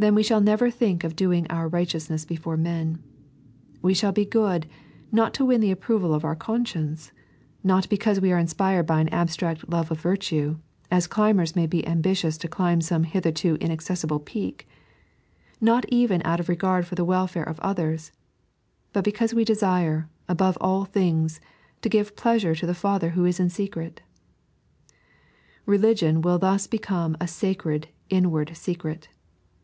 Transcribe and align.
Then 0.00 0.14
we 0.14 0.22
shall 0.22 0.40
never 0.40 0.70
think 0.70 1.04
of 1.04 1.14
doing 1.14 1.46
our 1.50 1.68
righteousness 1.68 2.24
before 2.24 2.56
men. 2.56 3.02
We 3.82 3.92
shall 3.92 4.12
be 4.12 4.24
good, 4.24 4.66
not 5.12 5.34
to 5.34 5.44
win 5.44 5.60
the 5.60 5.70
approval 5.70 6.14
of 6.14 6.24
our 6.24 6.34
conscience; 6.34 7.12
not 7.62 7.86
because 7.90 8.18
we 8.18 8.32
are 8.32 8.38
inspired 8.38 8.86
by 8.86 9.02
an 9.02 9.10
abstract 9.10 9.68
love 9.68 9.90
of 9.90 10.04
rirtue, 10.06 10.56
as 10.90 11.06
climbers 11.06 11.54
may 11.54 11.66
be 11.66 11.86
ambitious 11.86 12.38
to 12.38 12.48
climb 12.48 12.80
some 12.80 13.04
hitherto 13.04 13.56
inaccessible 13.60 14.20
peak; 14.20 14.66
not 15.60 15.84
even 15.90 16.22
out 16.24 16.40
of 16.40 16.48
regard 16.48 16.86
for 16.86 16.94
the 16.94 17.04
welfare 17.04 17.44
of 17.46 17.60
others— 17.60 18.10
but 18.94 19.04
because 19.04 19.34
we 19.34 19.44
desire, 19.44 20.08
above 20.30 20.56
all 20.62 20.86
things, 20.86 21.42
to 21.82 21.90
give 21.90 22.16
pleasnre 22.16 22.54
to 22.56 22.64
the 22.64 22.72
Father 22.72 23.10
who 23.10 23.26
is 23.26 23.38
in 23.38 23.50
secret. 23.50 24.00
Religion 25.66 26.22
will 26.22 26.38
thus 26.38 26.66
become 26.66 27.18
a 27.20 27.28
sacred 27.28 27.88
inward 28.08 28.56
secret. 28.56 29.10